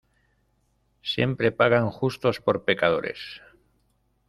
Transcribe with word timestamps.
Siempre 1.03 1.51
pagan 1.51 1.91
justos 1.91 2.39
por 2.39 2.65
pecadores. 2.65 3.19